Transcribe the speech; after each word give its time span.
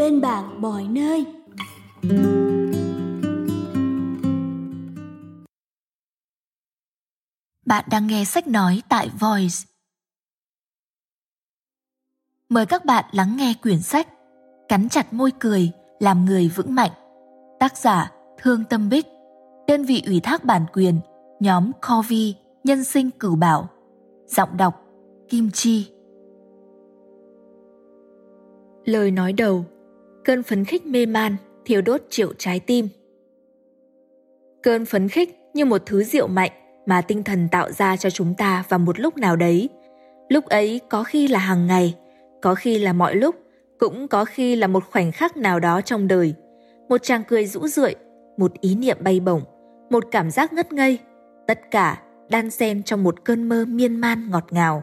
bên 0.00 0.20
bạn 0.20 0.60
mọi 0.62 0.88
nơi. 0.88 1.26
Bạn 7.66 7.84
đang 7.90 8.06
nghe 8.06 8.24
sách 8.24 8.46
nói 8.46 8.82
tại 8.88 9.10
Voice. 9.20 9.56
Mời 12.48 12.66
các 12.66 12.84
bạn 12.84 13.04
lắng 13.12 13.36
nghe 13.36 13.54
quyển 13.62 13.80
sách 13.80 14.08
Cắn 14.68 14.88
chặt 14.88 15.12
môi 15.12 15.30
cười, 15.40 15.70
làm 15.98 16.24
người 16.24 16.48
vững 16.48 16.74
mạnh. 16.74 16.92
Tác 17.58 17.76
giả 17.76 18.12
Thương 18.38 18.64
Tâm 18.64 18.88
Bích, 18.88 19.06
đơn 19.68 19.84
vị 19.84 20.02
ủy 20.06 20.20
thác 20.20 20.44
bản 20.44 20.66
quyền, 20.72 21.00
nhóm 21.40 21.70
Covi, 21.88 22.34
nhân 22.64 22.84
sinh 22.84 23.10
cửu 23.10 23.36
bảo. 23.36 23.68
Giọng 24.26 24.56
đọc 24.56 24.84
Kim 25.28 25.50
Chi. 25.50 25.90
Lời 28.84 29.10
nói 29.10 29.32
đầu 29.32 29.64
Cơn 30.24 30.42
phấn 30.42 30.64
khích 30.64 30.86
mê 30.86 31.06
man, 31.06 31.36
thiêu 31.64 31.80
đốt 31.80 32.00
triệu 32.10 32.32
trái 32.38 32.60
tim. 32.60 32.88
Cơn 34.62 34.86
phấn 34.86 35.08
khích 35.08 35.38
như 35.54 35.64
một 35.64 35.82
thứ 35.86 36.02
rượu 36.02 36.26
mạnh 36.26 36.50
mà 36.86 37.00
tinh 37.00 37.22
thần 37.22 37.48
tạo 37.52 37.72
ra 37.72 37.96
cho 37.96 38.10
chúng 38.10 38.34
ta 38.34 38.64
vào 38.68 38.78
một 38.78 39.00
lúc 39.00 39.16
nào 39.16 39.36
đấy. 39.36 39.68
Lúc 40.28 40.44
ấy 40.44 40.80
có 40.88 41.02
khi 41.02 41.28
là 41.28 41.38
hàng 41.38 41.66
ngày, 41.66 41.94
có 42.42 42.54
khi 42.54 42.78
là 42.78 42.92
mọi 42.92 43.14
lúc, 43.14 43.34
cũng 43.78 44.08
có 44.08 44.24
khi 44.24 44.56
là 44.56 44.66
một 44.66 44.84
khoảnh 44.90 45.12
khắc 45.12 45.36
nào 45.36 45.60
đó 45.60 45.80
trong 45.80 46.08
đời. 46.08 46.34
Một 46.88 47.02
chàng 47.02 47.22
cười 47.28 47.46
rũ 47.46 47.66
rượi, 47.66 47.94
một 48.36 48.60
ý 48.60 48.74
niệm 48.74 48.96
bay 49.00 49.20
bổng, 49.20 49.42
một 49.90 50.04
cảm 50.10 50.30
giác 50.30 50.52
ngất 50.52 50.72
ngây, 50.72 50.98
tất 51.46 51.60
cả 51.70 52.02
đan 52.30 52.50
xen 52.50 52.82
trong 52.82 53.04
một 53.04 53.24
cơn 53.24 53.48
mơ 53.48 53.64
miên 53.68 53.96
man 53.96 54.30
ngọt 54.30 54.44
ngào. 54.50 54.82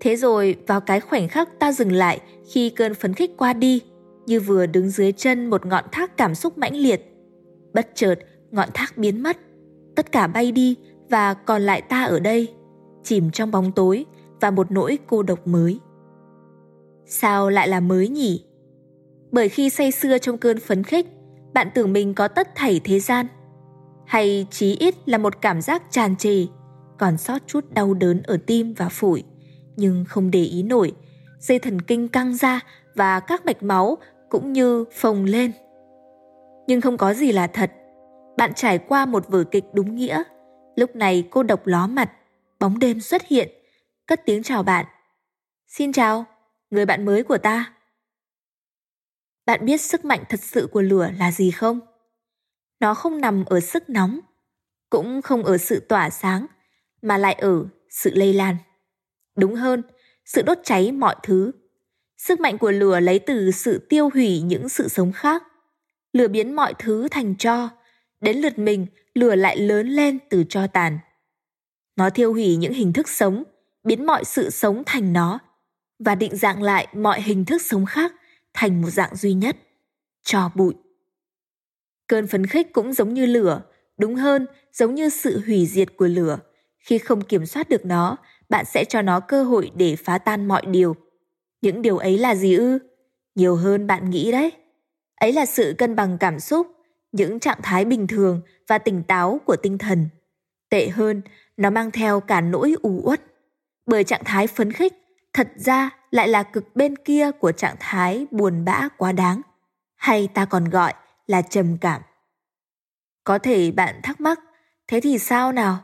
Thế 0.00 0.16
rồi 0.16 0.56
vào 0.66 0.80
cái 0.80 1.00
khoảnh 1.00 1.28
khắc 1.28 1.58
ta 1.58 1.72
dừng 1.72 1.92
lại 1.92 2.20
khi 2.52 2.70
cơn 2.70 2.94
phấn 2.94 3.14
khích 3.14 3.30
qua 3.36 3.52
đi, 3.52 3.82
như 4.26 4.40
vừa 4.40 4.66
đứng 4.66 4.90
dưới 4.90 5.12
chân 5.12 5.46
một 5.46 5.66
ngọn 5.66 5.84
thác 5.92 6.16
cảm 6.16 6.34
xúc 6.34 6.58
mãnh 6.58 6.76
liệt. 6.76 7.12
Bất 7.74 7.88
chợt, 7.94 8.14
ngọn 8.50 8.68
thác 8.74 8.98
biến 8.98 9.22
mất, 9.22 9.36
tất 9.96 10.12
cả 10.12 10.26
bay 10.26 10.52
đi 10.52 10.76
và 11.10 11.34
còn 11.34 11.62
lại 11.62 11.82
ta 11.82 12.04
ở 12.04 12.20
đây, 12.20 12.48
chìm 13.02 13.30
trong 13.30 13.50
bóng 13.50 13.72
tối 13.72 14.04
và 14.40 14.50
một 14.50 14.70
nỗi 14.70 14.98
cô 15.06 15.22
độc 15.22 15.46
mới. 15.46 15.80
Sao 17.06 17.50
lại 17.50 17.68
là 17.68 17.80
mới 17.80 18.08
nhỉ? 18.08 18.44
Bởi 19.30 19.48
khi 19.48 19.70
say 19.70 19.92
sưa 19.92 20.18
trong 20.18 20.38
cơn 20.38 20.60
phấn 20.60 20.84
khích, 20.84 21.06
bạn 21.54 21.68
tưởng 21.74 21.92
mình 21.92 22.14
có 22.14 22.28
tất 22.28 22.48
thảy 22.54 22.80
thế 22.84 23.00
gian, 23.00 23.26
hay 24.06 24.46
chí 24.50 24.76
ít 24.76 24.94
là 25.06 25.18
một 25.18 25.40
cảm 25.40 25.62
giác 25.62 25.82
tràn 25.90 26.16
trề, 26.16 26.46
còn 26.98 27.18
sót 27.18 27.38
chút 27.46 27.64
đau 27.70 27.94
đớn 27.94 28.22
ở 28.22 28.36
tim 28.46 28.74
và 28.74 28.88
phổi, 28.88 29.24
nhưng 29.76 30.04
không 30.08 30.30
để 30.30 30.42
ý 30.42 30.62
nổi, 30.62 30.92
dây 31.38 31.58
thần 31.58 31.80
kinh 31.80 32.08
căng 32.08 32.34
ra 32.34 32.60
và 32.94 33.20
các 33.20 33.46
mạch 33.46 33.62
máu 33.62 33.98
cũng 34.32 34.52
như 34.52 34.84
phồng 34.92 35.24
lên. 35.24 35.52
Nhưng 36.66 36.80
không 36.80 36.96
có 36.96 37.14
gì 37.14 37.32
là 37.32 37.46
thật. 37.46 37.70
Bạn 38.36 38.54
trải 38.54 38.78
qua 38.78 39.06
một 39.06 39.28
vở 39.28 39.44
kịch 39.44 39.64
đúng 39.72 39.94
nghĩa. 39.94 40.22
Lúc 40.76 40.96
này 40.96 41.28
cô 41.30 41.42
độc 41.42 41.66
ló 41.66 41.86
mặt, 41.86 42.12
bóng 42.60 42.78
đêm 42.78 43.00
xuất 43.00 43.22
hiện, 43.22 43.48
cất 44.06 44.20
tiếng 44.26 44.42
chào 44.42 44.62
bạn. 44.62 44.86
Xin 45.68 45.92
chào, 45.92 46.24
người 46.70 46.86
bạn 46.86 47.04
mới 47.04 47.22
của 47.22 47.38
ta. 47.38 47.74
Bạn 49.46 49.64
biết 49.64 49.80
sức 49.80 50.04
mạnh 50.04 50.24
thật 50.28 50.40
sự 50.40 50.68
của 50.72 50.82
lửa 50.82 51.10
là 51.18 51.32
gì 51.32 51.50
không? 51.50 51.80
Nó 52.80 52.94
không 52.94 53.20
nằm 53.20 53.44
ở 53.44 53.60
sức 53.60 53.90
nóng, 53.90 54.20
cũng 54.90 55.22
không 55.22 55.44
ở 55.44 55.58
sự 55.58 55.80
tỏa 55.80 56.10
sáng, 56.10 56.46
mà 57.02 57.18
lại 57.18 57.34
ở 57.34 57.64
sự 57.90 58.10
lây 58.14 58.32
lan. 58.32 58.56
Đúng 59.36 59.54
hơn, 59.54 59.82
sự 60.24 60.42
đốt 60.42 60.58
cháy 60.64 60.92
mọi 60.92 61.16
thứ. 61.22 61.52
Sức 62.26 62.40
mạnh 62.40 62.58
của 62.58 62.70
lửa 62.70 63.00
lấy 63.00 63.18
từ 63.18 63.50
sự 63.50 63.86
tiêu 63.88 64.10
hủy 64.14 64.40
những 64.40 64.68
sự 64.68 64.88
sống 64.88 65.12
khác. 65.12 65.42
Lửa 66.12 66.28
biến 66.28 66.56
mọi 66.56 66.74
thứ 66.78 67.08
thành 67.10 67.36
tro, 67.36 67.68
đến 68.20 68.36
lượt 68.36 68.58
mình 68.58 68.86
lửa 69.14 69.34
lại 69.34 69.56
lớn 69.56 69.88
lên 69.88 70.18
từ 70.30 70.44
cho 70.48 70.66
tàn. 70.66 70.98
Nó 71.96 72.10
thiêu 72.10 72.32
hủy 72.32 72.56
những 72.56 72.72
hình 72.72 72.92
thức 72.92 73.08
sống, 73.08 73.44
biến 73.84 74.06
mọi 74.06 74.24
sự 74.24 74.50
sống 74.50 74.82
thành 74.86 75.12
nó 75.12 75.38
và 75.98 76.14
định 76.14 76.36
dạng 76.36 76.62
lại 76.62 76.86
mọi 76.94 77.22
hình 77.22 77.44
thức 77.44 77.62
sống 77.62 77.86
khác 77.86 78.12
thành 78.54 78.82
một 78.82 78.90
dạng 78.90 79.16
duy 79.16 79.32
nhất, 79.32 79.56
cho 80.22 80.50
bụi. 80.54 80.74
Cơn 82.06 82.26
phấn 82.26 82.46
khích 82.46 82.72
cũng 82.72 82.92
giống 82.92 83.14
như 83.14 83.26
lửa, 83.26 83.62
đúng 83.98 84.14
hơn 84.14 84.46
giống 84.72 84.94
như 84.94 85.08
sự 85.08 85.42
hủy 85.46 85.66
diệt 85.66 85.96
của 85.96 86.06
lửa. 86.06 86.38
Khi 86.78 86.98
không 86.98 87.20
kiểm 87.20 87.46
soát 87.46 87.68
được 87.68 87.84
nó, 87.84 88.16
bạn 88.48 88.64
sẽ 88.64 88.84
cho 88.84 89.02
nó 89.02 89.20
cơ 89.20 89.44
hội 89.44 89.70
để 89.74 89.96
phá 89.96 90.18
tan 90.18 90.48
mọi 90.48 90.62
điều. 90.66 90.96
Những 91.62 91.82
điều 91.82 91.98
ấy 91.98 92.18
là 92.18 92.34
gì 92.34 92.54
ư? 92.54 92.78
Nhiều 93.34 93.56
hơn 93.56 93.86
bạn 93.86 94.10
nghĩ 94.10 94.32
đấy. 94.32 94.52
Ấy 95.14 95.32
là 95.32 95.46
sự 95.46 95.74
cân 95.78 95.96
bằng 95.96 96.18
cảm 96.18 96.40
xúc, 96.40 96.66
những 97.12 97.40
trạng 97.40 97.58
thái 97.62 97.84
bình 97.84 98.06
thường 98.06 98.40
và 98.68 98.78
tỉnh 98.78 99.02
táo 99.02 99.40
của 99.46 99.56
tinh 99.56 99.78
thần. 99.78 100.08
Tệ 100.70 100.88
hơn, 100.88 101.22
nó 101.56 101.70
mang 101.70 101.90
theo 101.90 102.20
cả 102.20 102.40
nỗi 102.40 102.74
u 102.82 103.00
uất. 103.04 103.22
Bởi 103.86 104.04
trạng 104.04 104.24
thái 104.24 104.46
phấn 104.46 104.72
khích 104.72 104.92
thật 105.32 105.48
ra 105.56 105.90
lại 106.10 106.28
là 106.28 106.42
cực 106.42 106.76
bên 106.76 106.96
kia 106.96 107.30
của 107.30 107.52
trạng 107.52 107.76
thái 107.80 108.26
buồn 108.30 108.64
bã 108.64 108.88
quá 108.96 109.12
đáng, 109.12 109.40
hay 109.96 110.28
ta 110.34 110.44
còn 110.44 110.64
gọi 110.64 110.94
là 111.26 111.42
trầm 111.42 111.76
cảm. 111.80 112.02
Có 113.24 113.38
thể 113.38 113.70
bạn 113.70 114.00
thắc 114.02 114.20
mắc, 114.20 114.40
thế 114.86 115.00
thì 115.00 115.18
sao 115.18 115.52
nào? 115.52 115.78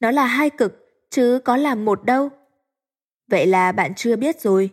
Nó 0.00 0.10
là 0.10 0.26
hai 0.26 0.50
cực, 0.50 0.86
chứ 1.10 1.40
có 1.44 1.56
là 1.56 1.74
một 1.74 2.04
đâu. 2.04 2.28
Vậy 3.30 3.46
là 3.46 3.72
bạn 3.72 3.94
chưa 3.94 4.16
biết 4.16 4.40
rồi. 4.40 4.70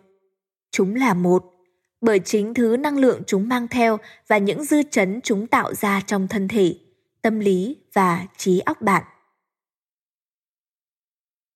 Chúng 0.73 0.95
là 0.95 1.13
một, 1.13 1.45
bởi 2.01 2.19
chính 2.19 2.53
thứ 2.53 2.78
năng 2.78 2.97
lượng 2.97 3.22
chúng 3.28 3.50
mang 3.50 3.67
theo 3.67 3.97
và 4.28 4.38
những 4.38 4.63
dư 4.63 4.84
chấn 4.91 5.19
chúng 5.23 5.47
tạo 5.47 5.73
ra 5.73 6.01
trong 6.06 6.28
thân 6.28 6.47
thể, 6.47 6.75
tâm 7.22 7.39
lý 7.39 7.78
và 7.94 8.25
trí 8.38 8.59
óc 8.59 8.81
bạn. 8.81 9.03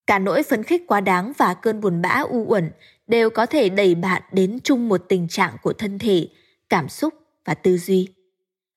Cả 0.08 0.20
nỗi 0.20 0.44
phấn 0.44 0.64
khích 0.64 0.84
quá 0.88 1.02
đáng 1.02 1.34
và 1.38 1.54
cơn 1.54 1.82
buồn 1.82 2.02
bã 2.02 2.10
u 2.10 2.46
uẩn 2.48 2.72
đều 3.08 3.30
có 3.30 3.46
thể 3.46 3.70
đẩy 3.70 3.96
bạn 3.96 4.22
đến 4.32 4.60
chung 4.64 4.90
một 4.90 5.06
tình 5.10 5.28
trạng 5.28 5.56
của 5.64 5.74
thân 5.74 6.00
thể, 6.00 6.28
cảm 6.70 6.90
xúc 6.90 7.14
và 7.46 7.54
tư 7.54 7.78
duy. 7.78 8.08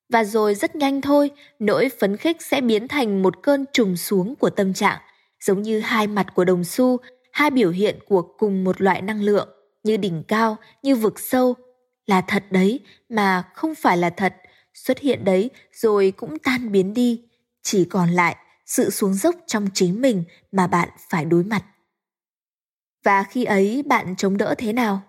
Và 0.09 0.23
rồi 0.23 0.55
rất 0.55 0.75
nhanh 0.75 1.01
thôi, 1.01 1.31
nỗi 1.59 1.89
phấn 1.99 2.17
khích 2.17 2.41
sẽ 2.41 2.61
biến 2.61 2.87
thành 2.87 3.21
một 3.21 3.43
cơn 3.43 3.65
trùng 3.73 3.97
xuống 3.97 4.35
của 4.35 4.49
tâm 4.49 4.73
trạng, 4.73 5.01
giống 5.39 5.61
như 5.61 5.79
hai 5.79 6.07
mặt 6.07 6.27
của 6.35 6.45
đồng 6.45 6.63
xu, 6.63 6.97
hai 7.31 7.51
biểu 7.51 7.69
hiện 7.71 7.99
của 8.07 8.21
cùng 8.21 8.63
một 8.63 8.81
loại 8.81 9.01
năng 9.01 9.23
lượng, 9.23 9.49
như 9.83 9.97
đỉnh 9.97 10.23
cao, 10.27 10.57
như 10.83 10.95
vực 10.95 11.19
sâu. 11.19 11.55
Là 12.05 12.21
thật 12.21 12.43
đấy, 12.51 12.79
mà 13.09 13.43
không 13.53 13.75
phải 13.75 13.97
là 13.97 14.09
thật, 14.09 14.35
xuất 14.73 14.99
hiện 14.99 15.23
đấy 15.23 15.49
rồi 15.73 16.13
cũng 16.17 16.39
tan 16.39 16.71
biến 16.71 16.93
đi, 16.93 17.21
chỉ 17.61 17.85
còn 17.85 18.09
lại 18.09 18.35
sự 18.65 18.89
xuống 18.89 19.13
dốc 19.13 19.35
trong 19.47 19.67
chính 19.73 20.01
mình 20.01 20.23
mà 20.51 20.67
bạn 20.67 20.89
phải 21.09 21.25
đối 21.25 21.43
mặt. 21.43 21.63
Và 23.03 23.23
khi 23.23 23.43
ấy 23.43 23.83
bạn 23.85 24.15
chống 24.15 24.37
đỡ 24.37 24.55
thế 24.57 24.73
nào? 24.73 25.01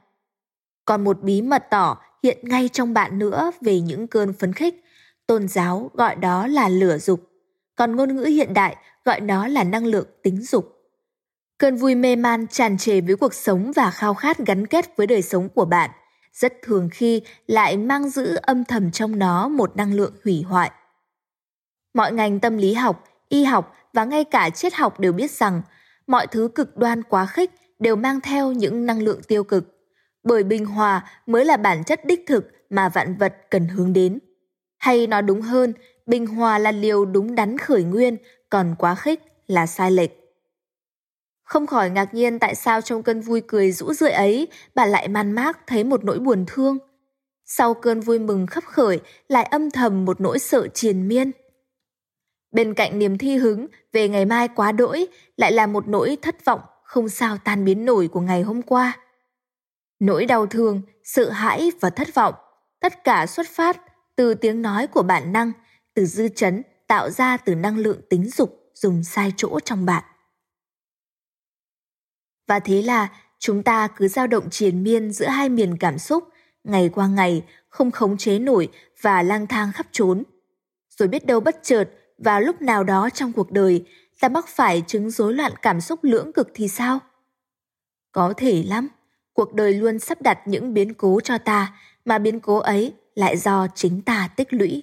Còn 0.85 1.05
một 1.05 1.23
bí 1.23 1.43
mật 1.43 1.65
tỏ 1.71 1.99
hiện 2.23 2.39
ngay 2.43 2.69
trong 2.69 2.95
bạn 2.95 3.19
nữa 3.19 3.51
về 3.61 3.81
những 3.81 4.07
cơn 4.07 4.33
phấn 4.33 4.53
khích. 4.53 4.85
Tôn 5.27 5.49
giáo 5.49 5.91
gọi 5.95 6.17
đó 6.17 6.47
là 6.47 6.69
lửa 6.69 6.99
dục, 6.99 7.21
còn 7.77 7.97
ngôn 7.97 8.17
ngữ 8.17 8.25
hiện 8.25 8.55
đại 8.55 8.77
gọi 9.05 9.21
nó 9.21 9.47
là 9.47 9.65
năng 9.65 9.87
lượng 9.87 10.07
tính 10.23 10.43
dục. 10.43 10.82
Cơn 11.63 11.77
vui 11.77 11.95
mê 11.95 12.17
man 12.17 12.47
tràn 12.47 12.79
trề 12.79 13.01
với 13.01 13.17
cuộc 13.17 13.35
sống 13.35 13.73
và 13.77 13.91
khao 13.91 14.15
khát 14.15 14.39
gắn 14.39 14.67
kết 14.67 14.97
với 14.97 15.07
đời 15.07 15.23
sống 15.23 15.49
của 15.49 15.65
bạn, 15.65 15.91
rất 16.33 16.53
thường 16.63 16.89
khi 16.93 17.23
lại 17.47 17.77
mang 17.77 18.09
giữ 18.11 18.35
âm 18.43 18.65
thầm 18.65 18.91
trong 18.91 19.19
nó 19.19 19.49
một 19.49 19.77
năng 19.77 19.95
lượng 19.95 20.15
hủy 20.25 20.43
hoại. 20.43 20.71
Mọi 21.95 22.13
ngành 22.13 22.41
tâm 22.41 22.57
lý 22.57 22.75
học, 22.75 23.05
y 23.29 23.45
học 23.45 23.75
và 23.93 24.05
ngay 24.05 24.25
cả 24.25 24.51
triết 24.51 24.75
học 24.75 25.01
đều 25.01 25.13
biết 25.13 25.31
rằng 25.31 25.63
mọi 26.07 26.27
thứ 26.27 26.49
cực 26.55 26.77
đoan 26.77 27.03
quá 27.03 27.27
khích 27.27 27.51
đều 27.79 27.97
mang 27.97 28.21
theo 28.21 28.53
những 28.53 28.87
năng 28.87 29.03
lượng 29.03 29.21
tiêu 29.29 29.45
cực, 29.45 29.65
bởi 30.25 30.43
bình 30.43 30.67
hòa 30.67 31.05
mới 31.27 31.45
là 31.45 31.57
bản 31.57 31.85
chất 31.85 32.07
đích 32.07 32.25
thực 32.27 32.51
mà 32.71 32.89
vạn 32.89 33.17
vật 33.17 33.35
cần 33.51 33.69
hướng 33.69 33.93
đến. 33.93 34.19
Hay 34.79 35.07
nói 35.07 35.23
đúng 35.23 35.41
hơn, 35.41 35.73
bình 36.07 36.27
hòa 36.27 36.59
là 36.59 36.73
liều 36.73 37.05
đúng 37.05 37.35
đắn 37.35 37.59
khởi 37.59 37.83
nguyên, 37.83 38.17
còn 38.51 38.75
quá 38.79 38.95
khích 38.95 39.21
là 39.47 39.67
sai 39.67 39.91
lệch. 39.91 40.22
Không 41.53 41.67
khỏi 41.67 41.91
ngạc 41.91 42.15
nhiên 42.15 42.39
tại 42.39 42.55
sao 42.55 42.81
trong 42.81 43.03
cơn 43.03 43.21
vui 43.21 43.43
cười 43.47 43.73
rũ 43.73 43.93
rượi 43.93 44.11
ấy, 44.11 44.49
bà 44.75 44.87
lại 44.87 45.09
man 45.09 45.33
mác 45.33 45.67
thấy 45.67 45.85
một 45.85 46.05
nỗi 46.05 46.19
buồn 46.19 46.45
thương. 46.47 46.79
Sau 47.45 47.75
cơn 47.75 48.01
vui 48.01 48.19
mừng 48.19 48.47
khắp 48.47 48.65
khởi, 48.65 49.01
lại 49.29 49.45
âm 49.45 49.71
thầm 49.71 50.05
một 50.05 50.21
nỗi 50.21 50.39
sợ 50.39 50.69
triền 50.69 51.09
miên. 51.09 51.31
Bên 52.53 52.75
cạnh 52.75 52.99
niềm 52.99 53.19
thi 53.19 53.37
hứng 53.37 53.67
về 53.93 54.09
ngày 54.09 54.25
mai 54.25 54.49
quá 54.49 54.73
đỗi, 54.73 55.07
lại 55.37 55.53
là 55.53 55.67
một 55.67 55.89
nỗi 55.89 56.17
thất 56.23 56.45
vọng 56.45 56.61
không 56.83 57.09
sao 57.09 57.39
tan 57.45 57.65
biến 57.65 57.85
nổi 57.85 58.09
của 58.09 58.21
ngày 58.21 58.43
hôm 58.43 58.63
qua. 58.63 58.99
Nỗi 60.01 60.27
đau 60.27 60.47
thương, 60.47 60.83
sợ 61.05 61.31
hãi 61.31 61.73
và 61.81 61.91
thất 61.91 62.15
vọng, 62.15 62.35
tất 62.81 63.05
cả 63.05 63.27
xuất 63.27 63.47
phát 63.51 63.83
từ 64.17 64.35
tiếng 64.35 64.63
nói 64.63 64.87
của 64.87 65.03
bản 65.03 65.33
năng, 65.33 65.53
từ 65.95 66.05
dư 66.05 66.29
chấn 66.29 66.63
tạo 66.89 67.11
ra 67.11 67.37
từ 67.37 67.55
năng 67.55 67.79
lượng 67.79 68.01
tính 68.11 68.31
dục 68.31 68.71
dùng 68.75 69.05
sai 69.05 69.33
chỗ 69.37 69.61
trong 69.61 69.87
bạn. 69.87 70.05
Và 72.53 72.61
thế 72.61 72.83
là 72.83 73.09
chúng 73.39 73.63
ta 73.63 73.89
cứ 73.97 74.09
dao 74.09 74.27
động 74.27 74.51
triền 74.51 74.83
miên 74.83 75.13
giữa 75.13 75.27
hai 75.27 75.49
miền 75.49 75.77
cảm 75.77 75.99
xúc, 75.99 76.25
ngày 76.65 76.89
qua 76.89 77.07
ngày, 77.07 77.45
không 77.69 77.91
khống 77.91 78.17
chế 78.17 78.39
nổi 78.39 78.69
và 79.01 79.23
lang 79.23 79.47
thang 79.47 79.73
khắp 79.73 79.87
trốn. 79.93 80.23
Rồi 80.89 81.09
biết 81.09 81.27
đâu 81.27 81.41
bất 81.41 81.57
chợt, 81.63 81.85
vào 82.19 82.41
lúc 82.41 82.63
nào 82.63 82.85
đó 82.85 83.09
trong 83.11 83.33
cuộc 83.33 83.51
đời, 83.53 83.85
ta 84.21 84.29
mắc 84.29 84.49
phải 84.49 84.83
chứng 84.87 85.11
rối 85.11 85.35
loạn 85.35 85.53
cảm 85.63 85.81
xúc 85.81 86.05
lưỡng 86.05 86.33
cực 86.33 86.49
thì 86.55 86.69
sao? 86.69 86.99
Có 88.13 88.35
thể 88.37 88.63
lắm, 88.63 88.89
cuộc 89.33 89.55
đời 89.55 89.75
luôn 89.75 89.99
sắp 89.99 90.23
đặt 90.23 90.39
những 90.47 90.75
biến 90.75 90.95
cố 90.95 91.21
cho 91.21 91.39
ta, 91.39 91.77
mà 92.05 92.19
biến 92.19 92.41
cố 92.41 92.59
ấy 92.59 92.95
lại 93.15 93.37
do 93.37 93.67
chính 93.75 94.03
ta 94.03 94.29
tích 94.37 94.53
lũy. 94.53 94.83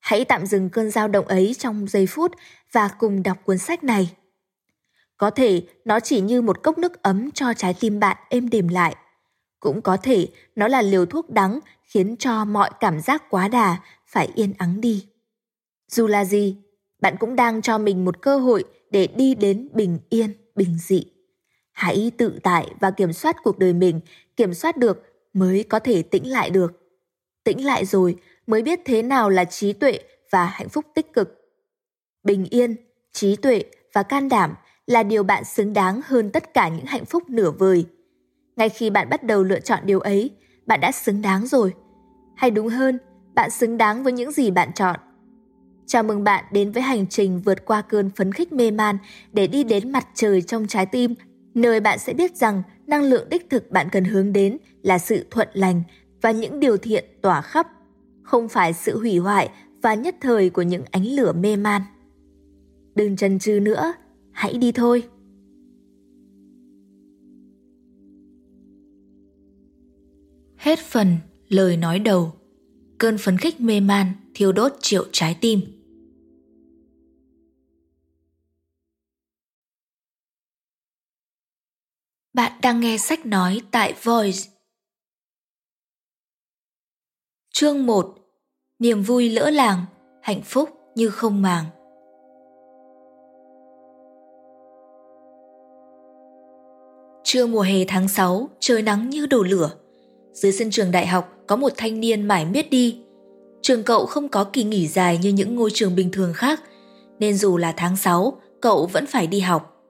Hãy 0.00 0.24
tạm 0.24 0.46
dừng 0.46 0.70
cơn 0.70 0.90
dao 0.90 1.08
động 1.08 1.28
ấy 1.28 1.54
trong 1.58 1.88
giây 1.88 2.06
phút 2.06 2.32
và 2.72 2.88
cùng 2.98 3.22
đọc 3.22 3.38
cuốn 3.44 3.58
sách 3.58 3.84
này. 3.84 4.16
Có 5.22 5.30
thể 5.30 5.62
nó 5.84 6.00
chỉ 6.00 6.20
như 6.20 6.42
một 6.42 6.62
cốc 6.62 6.78
nước 6.78 7.02
ấm 7.02 7.30
cho 7.30 7.54
trái 7.54 7.74
tim 7.80 8.00
bạn 8.00 8.16
êm 8.28 8.48
đềm 8.48 8.68
lại. 8.68 8.96
Cũng 9.60 9.82
có 9.82 9.96
thể 9.96 10.28
nó 10.56 10.68
là 10.68 10.82
liều 10.82 11.06
thuốc 11.06 11.30
đắng 11.30 11.60
khiến 11.82 12.16
cho 12.16 12.44
mọi 12.44 12.70
cảm 12.80 13.00
giác 13.00 13.30
quá 13.30 13.48
đà 13.48 13.76
phải 14.06 14.28
yên 14.34 14.52
ắng 14.58 14.80
đi. 14.80 15.06
Dù 15.90 16.06
là 16.06 16.24
gì, 16.24 16.56
bạn 17.00 17.16
cũng 17.20 17.36
đang 17.36 17.62
cho 17.62 17.78
mình 17.78 18.04
một 18.04 18.22
cơ 18.22 18.38
hội 18.38 18.64
để 18.90 19.06
đi 19.06 19.34
đến 19.34 19.68
bình 19.72 19.98
yên, 20.10 20.32
bình 20.54 20.76
dị. 20.78 21.04
Hãy 21.72 22.10
tự 22.18 22.38
tại 22.42 22.74
và 22.80 22.90
kiểm 22.90 23.12
soát 23.12 23.36
cuộc 23.44 23.58
đời 23.58 23.72
mình, 23.72 24.00
kiểm 24.36 24.54
soát 24.54 24.76
được 24.76 25.02
mới 25.32 25.64
có 25.68 25.78
thể 25.78 26.02
tĩnh 26.02 26.30
lại 26.30 26.50
được. 26.50 26.72
Tĩnh 27.44 27.64
lại 27.64 27.84
rồi 27.84 28.16
mới 28.46 28.62
biết 28.62 28.80
thế 28.84 29.02
nào 29.02 29.30
là 29.30 29.44
trí 29.44 29.72
tuệ 29.72 29.98
và 30.30 30.44
hạnh 30.44 30.68
phúc 30.68 30.84
tích 30.94 31.12
cực. 31.12 31.28
Bình 32.24 32.46
yên, 32.50 32.76
trí 33.12 33.36
tuệ 33.36 33.64
và 33.92 34.02
can 34.02 34.28
đảm 34.28 34.54
là 34.86 35.02
điều 35.02 35.22
bạn 35.22 35.44
xứng 35.44 35.72
đáng 35.72 36.00
hơn 36.06 36.30
tất 36.30 36.54
cả 36.54 36.68
những 36.68 36.86
hạnh 36.86 37.04
phúc 37.04 37.30
nửa 37.30 37.50
vời. 37.50 37.86
Ngay 38.56 38.68
khi 38.68 38.90
bạn 38.90 39.08
bắt 39.08 39.24
đầu 39.24 39.42
lựa 39.44 39.60
chọn 39.60 39.80
điều 39.84 40.00
ấy, 40.00 40.30
bạn 40.66 40.80
đã 40.80 40.92
xứng 40.92 41.22
đáng 41.22 41.46
rồi. 41.46 41.74
Hay 42.36 42.50
đúng 42.50 42.68
hơn, 42.68 42.98
bạn 43.34 43.50
xứng 43.50 43.78
đáng 43.78 44.02
với 44.02 44.12
những 44.12 44.32
gì 44.32 44.50
bạn 44.50 44.72
chọn. 44.72 45.00
Chào 45.86 46.02
mừng 46.02 46.24
bạn 46.24 46.44
đến 46.52 46.72
với 46.72 46.82
hành 46.82 47.06
trình 47.06 47.40
vượt 47.40 47.64
qua 47.64 47.82
cơn 47.82 48.10
phấn 48.16 48.32
khích 48.32 48.52
mê 48.52 48.70
man 48.70 48.98
để 49.32 49.46
đi 49.46 49.64
đến 49.64 49.92
mặt 49.92 50.08
trời 50.14 50.42
trong 50.42 50.66
trái 50.66 50.86
tim, 50.86 51.14
nơi 51.54 51.80
bạn 51.80 51.98
sẽ 51.98 52.12
biết 52.12 52.36
rằng 52.36 52.62
năng 52.86 53.02
lượng 53.02 53.28
đích 53.28 53.50
thực 53.50 53.70
bạn 53.70 53.88
cần 53.92 54.04
hướng 54.04 54.32
đến 54.32 54.58
là 54.82 54.98
sự 54.98 55.26
thuận 55.30 55.48
lành 55.52 55.82
và 56.22 56.30
những 56.30 56.60
điều 56.60 56.76
thiện 56.76 57.04
tỏa 57.22 57.40
khắp, 57.40 57.68
không 58.22 58.48
phải 58.48 58.72
sự 58.72 58.98
hủy 58.98 59.18
hoại 59.18 59.50
và 59.82 59.94
nhất 59.94 60.16
thời 60.20 60.50
của 60.50 60.62
những 60.62 60.84
ánh 60.90 61.06
lửa 61.06 61.32
mê 61.32 61.56
man. 61.56 61.82
Đừng 62.94 63.16
chần 63.16 63.38
chừ 63.38 63.60
nữa, 63.62 63.92
hãy 64.32 64.58
đi 64.58 64.72
thôi. 64.72 65.08
Hết 70.56 70.78
phần 70.78 71.16
lời 71.48 71.76
nói 71.76 71.98
đầu. 71.98 72.32
Cơn 72.98 73.18
phấn 73.18 73.38
khích 73.38 73.60
mê 73.60 73.80
man 73.80 74.12
thiêu 74.34 74.52
đốt 74.52 74.72
triệu 74.80 75.06
trái 75.12 75.38
tim. 75.40 75.60
Bạn 82.32 82.60
đang 82.62 82.80
nghe 82.80 82.98
sách 82.98 83.26
nói 83.26 83.60
tại 83.70 83.94
Voice. 84.02 84.38
Chương 87.50 87.86
1. 87.86 88.18
Niềm 88.78 89.02
vui 89.02 89.28
lỡ 89.28 89.50
làng, 89.50 89.84
hạnh 90.22 90.42
phúc 90.44 90.70
như 90.94 91.10
không 91.10 91.42
màng. 91.42 91.81
Trưa 97.32 97.46
mùa 97.46 97.60
hè 97.60 97.84
tháng 97.88 98.08
6, 98.08 98.48
trời 98.60 98.82
nắng 98.82 99.10
như 99.10 99.26
đổ 99.26 99.42
lửa. 99.42 99.70
Dưới 100.32 100.52
sân 100.52 100.70
trường 100.70 100.90
đại 100.90 101.06
học 101.06 101.36
có 101.46 101.56
một 101.56 101.72
thanh 101.76 102.00
niên 102.00 102.22
mải 102.22 102.44
miết 102.44 102.70
đi. 102.70 102.98
Trường 103.62 103.82
cậu 103.82 104.06
không 104.06 104.28
có 104.28 104.44
kỳ 104.44 104.64
nghỉ 104.64 104.88
dài 104.88 105.18
như 105.22 105.28
những 105.28 105.56
ngôi 105.56 105.70
trường 105.74 105.96
bình 105.96 106.10
thường 106.12 106.32
khác, 106.34 106.60
nên 107.18 107.36
dù 107.36 107.56
là 107.56 107.72
tháng 107.76 107.96
6, 107.96 108.40
cậu 108.60 108.86
vẫn 108.86 109.06
phải 109.06 109.26
đi 109.26 109.40
học. 109.40 109.82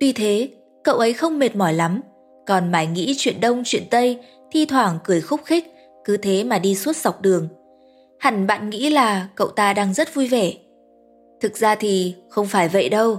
Tuy 0.00 0.12
thế, 0.12 0.48
cậu 0.84 0.98
ấy 0.98 1.12
không 1.12 1.38
mệt 1.38 1.56
mỏi 1.56 1.74
lắm, 1.74 2.00
còn 2.46 2.72
mải 2.72 2.86
nghĩ 2.86 3.14
chuyện 3.18 3.40
đông 3.40 3.62
chuyện 3.64 3.82
tây, 3.90 4.18
thi 4.50 4.66
thoảng 4.66 4.98
cười 5.04 5.20
khúc 5.20 5.40
khích, 5.44 5.64
cứ 6.04 6.16
thế 6.16 6.44
mà 6.44 6.58
đi 6.58 6.74
suốt 6.74 6.96
dọc 6.96 7.22
đường. 7.22 7.48
Hẳn 8.18 8.46
bạn 8.46 8.70
nghĩ 8.70 8.90
là 8.90 9.28
cậu 9.34 9.48
ta 9.48 9.72
đang 9.72 9.94
rất 9.94 10.14
vui 10.14 10.28
vẻ. 10.28 10.52
Thực 11.40 11.56
ra 11.56 11.74
thì 11.74 12.14
không 12.28 12.46
phải 12.46 12.68
vậy 12.68 12.88
đâu. 12.88 13.16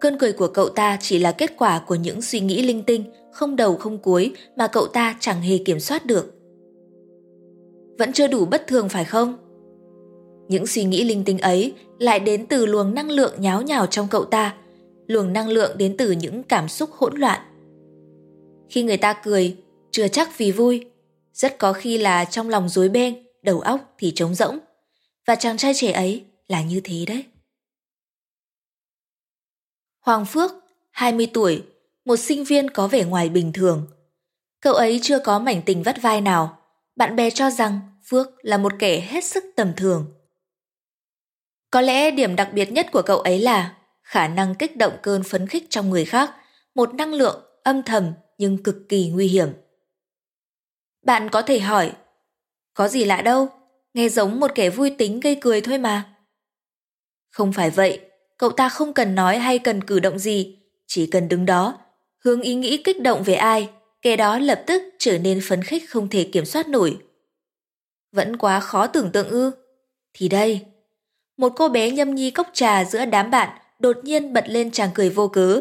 Cơn 0.00 0.18
cười 0.18 0.32
của 0.32 0.48
cậu 0.48 0.68
ta 0.68 0.98
chỉ 1.00 1.18
là 1.18 1.32
kết 1.32 1.52
quả 1.58 1.78
của 1.86 1.94
những 1.94 2.22
suy 2.22 2.40
nghĩ 2.40 2.62
linh 2.62 2.82
tinh, 2.82 3.04
không 3.32 3.56
đầu 3.56 3.76
không 3.76 3.98
cuối 3.98 4.34
mà 4.56 4.66
cậu 4.66 4.86
ta 4.86 5.16
chẳng 5.20 5.40
hề 5.40 5.58
kiểm 5.58 5.80
soát 5.80 6.06
được. 6.06 6.34
Vẫn 7.98 8.12
chưa 8.12 8.26
đủ 8.26 8.44
bất 8.44 8.66
thường 8.66 8.88
phải 8.88 9.04
không? 9.04 9.36
Những 10.48 10.66
suy 10.66 10.84
nghĩ 10.84 11.04
linh 11.04 11.24
tinh 11.24 11.38
ấy 11.38 11.72
lại 11.98 12.20
đến 12.20 12.46
từ 12.46 12.66
luồng 12.66 12.94
năng 12.94 13.10
lượng 13.10 13.32
nháo 13.38 13.62
nhào 13.62 13.86
trong 13.86 14.08
cậu 14.10 14.24
ta, 14.24 14.54
luồng 15.06 15.32
năng 15.32 15.48
lượng 15.48 15.78
đến 15.78 15.96
từ 15.96 16.10
những 16.10 16.42
cảm 16.42 16.68
xúc 16.68 16.90
hỗn 16.92 17.16
loạn. 17.16 17.40
Khi 18.68 18.82
người 18.82 18.96
ta 18.96 19.12
cười, 19.12 19.56
chưa 19.90 20.08
chắc 20.08 20.38
vì 20.38 20.52
vui, 20.52 20.84
rất 21.34 21.58
có 21.58 21.72
khi 21.72 21.98
là 21.98 22.24
trong 22.24 22.48
lòng 22.48 22.68
rối 22.68 22.88
beng, 22.88 23.14
đầu 23.42 23.60
óc 23.60 23.94
thì 23.98 24.12
trống 24.14 24.34
rỗng. 24.34 24.58
Và 25.26 25.34
chàng 25.34 25.56
trai 25.56 25.72
trẻ 25.74 25.92
ấy 25.92 26.24
là 26.48 26.62
như 26.62 26.80
thế 26.84 27.04
đấy. 27.06 27.24
Hoàng 30.00 30.24
Phước, 30.24 30.52
20 30.90 31.30
tuổi, 31.34 31.62
một 32.04 32.16
sinh 32.16 32.44
viên 32.44 32.70
có 32.70 32.88
vẻ 32.88 33.04
ngoài 33.04 33.28
bình 33.28 33.52
thường. 33.52 33.86
Cậu 34.60 34.74
ấy 34.74 35.00
chưa 35.02 35.18
có 35.18 35.38
mảnh 35.38 35.62
tình 35.66 35.82
vắt 35.82 36.02
vai 36.02 36.20
nào, 36.20 36.58
bạn 36.96 37.16
bè 37.16 37.30
cho 37.30 37.50
rằng 37.50 37.80
Phước 38.04 38.28
là 38.42 38.58
một 38.58 38.72
kẻ 38.78 39.00
hết 39.00 39.24
sức 39.24 39.44
tầm 39.56 39.72
thường. 39.76 40.14
Có 41.70 41.80
lẽ 41.80 42.10
điểm 42.10 42.36
đặc 42.36 42.50
biệt 42.52 42.72
nhất 42.72 42.86
của 42.92 43.02
cậu 43.02 43.20
ấy 43.20 43.38
là 43.38 43.76
khả 44.02 44.28
năng 44.28 44.54
kích 44.54 44.76
động 44.76 44.92
cơn 45.02 45.22
phấn 45.22 45.46
khích 45.46 45.66
trong 45.70 45.90
người 45.90 46.04
khác, 46.04 46.30
một 46.74 46.94
năng 46.94 47.14
lượng 47.14 47.44
âm 47.62 47.82
thầm 47.82 48.12
nhưng 48.38 48.62
cực 48.62 48.76
kỳ 48.88 49.08
nguy 49.08 49.26
hiểm. 49.28 49.48
Bạn 51.02 51.28
có 51.30 51.42
thể 51.42 51.60
hỏi, 51.60 51.92
có 52.74 52.88
gì 52.88 53.04
lạ 53.04 53.22
đâu, 53.22 53.48
nghe 53.94 54.08
giống 54.08 54.40
một 54.40 54.50
kẻ 54.54 54.70
vui 54.70 54.94
tính 54.98 55.20
gây 55.20 55.38
cười 55.40 55.60
thôi 55.60 55.78
mà. 55.78 56.16
Không 57.30 57.52
phải 57.52 57.70
vậy, 57.70 58.09
cậu 58.40 58.50
ta 58.50 58.68
không 58.68 58.92
cần 58.92 59.14
nói 59.14 59.38
hay 59.38 59.58
cần 59.58 59.84
cử 59.84 60.00
động 60.00 60.18
gì, 60.18 60.58
chỉ 60.86 61.06
cần 61.06 61.28
đứng 61.28 61.46
đó, 61.46 61.78
hướng 62.24 62.42
ý 62.42 62.54
nghĩ 62.54 62.76
kích 62.76 63.02
động 63.02 63.22
về 63.22 63.34
ai, 63.34 63.68
kẻ 64.02 64.16
đó 64.16 64.38
lập 64.38 64.62
tức 64.66 64.82
trở 64.98 65.18
nên 65.18 65.40
phấn 65.48 65.62
khích 65.62 65.90
không 65.90 66.08
thể 66.08 66.24
kiểm 66.32 66.44
soát 66.44 66.68
nổi. 66.68 66.98
Vẫn 68.12 68.36
quá 68.36 68.60
khó 68.60 68.86
tưởng 68.86 69.12
tượng 69.12 69.28
ư? 69.28 69.50
Thì 70.14 70.28
đây, 70.28 70.60
một 71.36 71.52
cô 71.56 71.68
bé 71.68 71.90
nhâm 71.90 72.14
nhi 72.14 72.30
cốc 72.30 72.50
trà 72.52 72.84
giữa 72.84 73.04
đám 73.04 73.30
bạn 73.30 73.58
đột 73.78 73.96
nhiên 74.02 74.32
bật 74.32 74.44
lên 74.48 74.70
chàng 74.70 74.90
cười 74.94 75.10
vô 75.10 75.28
cớ. 75.28 75.60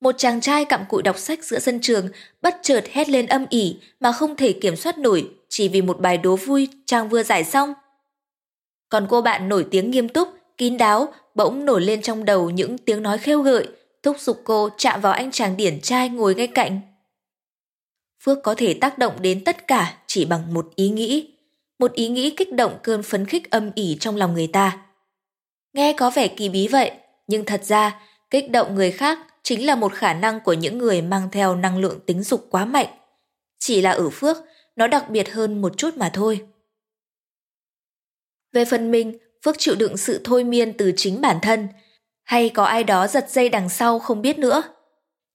Một 0.00 0.14
chàng 0.18 0.40
trai 0.40 0.64
cặm 0.64 0.84
cụi 0.88 1.02
đọc 1.02 1.18
sách 1.18 1.44
giữa 1.44 1.58
sân 1.58 1.80
trường 1.80 2.08
bất 2.42 2.56
chợt 2.62 2.84
hét 2.92 3.08
lên 3.08 3.26
âm 3.26 3.46
ỉ 3.50 3.76
mà 4.00 4.12
không 4.12 4.36
thể 4.36 4.52
kiểm 4.52 4.76
soát 4.76 4.98
nổi 4.98 5.30
chỉ 5.48 5.68
vì 5.68 5.82
một 5.82 6.00
bài 6.00 6.18
đố 6.18 6.36
vui 6.36 6.68
chàng 6.86 7.08
vừa 7.08 7.22
giải 7.22 7.44
xong. 7.44 7.74
Còn 8.88 9.06
cô 9.10 9.22
bạn 9.22 9.48
nổi 9.48 9.66
tiếng 9.70 9.90
nghiêm 9.90 10.08
túc, 10.08 10.28
kín 10.58 10.76
đáo, 10.76 11.12
bỗng 11.34 11.64
nổi 11.64 11.80
lên 11.80 12.02
trong 12.02 12.24
đầu 12.24 12.50
những 12.50 12.78
tiếng 12.78 13.02
nói 13.02 13.18
khêu 13.18 13.42
gợi, 13.42 13.68
thúc 14.02 14.16
giục 14.20 14.40
cô 14.44 14.68
chạm 14.78 15.00
vào 15.00 15.12
anh 15.12 15.30
chàng 15.30 15.56
điển 15.56 15.80
trai 15.80 16.08
ngồi 16.08 16.34
ngay 16.34 16.46
cạnh. 16.46 16.80
Phước 18.24 18.38
có 18.42 18.54
thể 18.54 18.74
tác 18.74 18.98
động 18.98 19.22
đến 19.22 19.44
tất 19.44 19.68
cả 19.68 19.98
chỉ 20.06 20.24
bằng 20.24 20.54
một 20.54 20.72
ý 20.76 20.88
nghĩ. 20.88 21.28
Một 21.78 21.92
ý 21.92 22.08
nghĩ 22.08 22.34
kích 22.36 22.52
động 22.52 22.78
cơn 22.82 23.02
phấn 23.02 23.26
khích 23.26 23.50
âm 23.50 23.70
ỉ 23.74 23.96
trong 24.00 24.16
lòng 24.16 24.34
người 24.34 24.46
ta. 24.46 24.86
Nghe 25.72 25.92
có 25.92 26.10
vẻ 26.10 26.28
kỳ 26.28 26.48
bí 26.48 26.68
vậy, 26.68 26.92
nhưng 27.26 27.44
thật 27.44 27.64
ra 27.64 28.00
kích 28.30 28.50
động 28.50 28.74
người 28.74 28.90
khác 28.90 29.18
chính 29.42 29.66
là 29.66 29.74
một 29.74 29.92
khả 29.92 30.14
năng 30.14 30.40
của 30.40 30.52
những 30.52 30.78
người 30.78 31.02
mang 31.02 31.28
theo 31.32 31.56
năng 31.56 31.78
lượng 31.78 32.00
tính 32.06 32.22
dục 32.22 32.46
quá 32.50 32.64
mạnh. 32.64 32.86
Chỉ 33.58 33.80
là 33.82 33.90
ở 33.90 34.10
Phước, 34.10 34.36
nó 34.76 34.86
đặc 34.86 35.10
biệt 35.10 35.32
hơn 35.32 35.60
một 35.60 35.76
chút 35.76 35.96
mà 35.96 36.10
thôi. 36.12 36.46
Về 38.52 38.64
phần 38.64 38.90
mình, 38.90 39.18
Phước 39.44 39.58
chịu 39.58 39.74
đựng 39.74 39.96
sự 39.96 40.20
thôi 40.24 40.44
miên 40.44 40.72
từ 40.72 40.92
chính 40.96 41.20
bản 41.20 41.38
thân, 41.42 41.68
hay 42.24 42.48
có 42.48 42.64
ai 42.64 42.84
đó 42.84 43.06
giật 43.06 43.30
dây 43.30 43.48
đằng 43.48 43.68
sau 43.68 43.98
không 43.98 44.22
biết 44.22 44.38
nữa. 44.38 44.62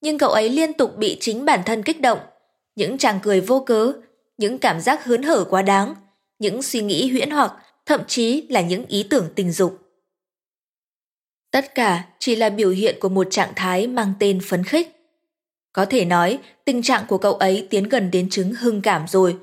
Nhưng 0.01 0.17
cậu 0.17 0.29
ấy 0.29 0.49
liên 0.49 0.73
tục 0.73 0.97
bị 0.97 1.17
chính 1.21 1.45
bản 1.45 1.61
thân 1.65 1.83
kích 1.83 2.01
động, 2.01 2.19
những 2.75 2.97
chàng 2.97 3.19
cười 3.23 3.41
vô 3.41 3.59
cớ, 3.59 3.93
những 4.37 4.57
cảm 4.57 4.81
giác 4.81 5.05
hớn 5.05 5.23
hở 5.23 5.45
quá 5.49 5.61
đáng, 5.61 5.95
những 6.39 6.61
suy 6.61 6.81
nghĩ 6.81 7.11
huyễn 7.11 7.29
hoặc, 7.29 7.53
thậm 7.85 8.01
chí 8.07 8.47
là 8.49 8.61
những 8.61 8.85
ý 8.85 9.03
tưởng 9.09 9.29
tình 9.35 9.51
dục. 9.51 9.79
Tất 11.51 11.75
cả 11.75 12.05
chỉ 12.19 12.35
là 12.35 12.49
biểu 12.49 12.69
hiện 12.69 12.95
của 12.99 13.09
một 13.09 13.27
trạng 13.31 13.53
thái 13.55 13.87
mang 13.87 14.13
tên 14.19 14.39
phấn 14.43 14.63
khích. 14.63 14.95
Có 15.73 15.85
thể 15.85 16.05
nói, 16.05 16.39
tình 16.65 16.81
trạng 16.81 17.05
của 17.07 17.17
cậu 17.17 17.33
ấy 17.33 17.67
tiến 17.69 17.83
gần 17.83 18.11
đến 18.11 18.29
chứng 18.29 18.53
hưng 18.53 18.81
cảm 18.81 19.07
rồi. 19.07 19.37